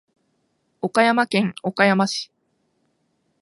[0.81, 2.31] 岡山県岡山市